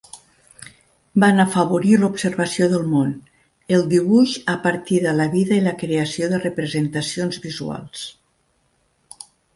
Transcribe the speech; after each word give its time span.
Van 1.23 1.41
afavorir 1.43 1.91
l'observació 2.03 2.69
del 2.71 2.87
món, 2.93 3.11
el 3.77 3.85
dibuix 3.91 4.33
a 4.55 4.55
partir 4.65 4.97
de 5.05 5.13
la 5.21 5.27
vida 5.37 5.61
i 5.61 5.63
la 5.69 5.77
creació 5.83 6.31
de 6.33 6.41
representacions 6.47 7.39
visuals. 7.47 8.07